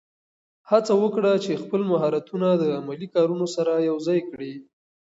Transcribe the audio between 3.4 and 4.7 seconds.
سره یوځای کړې.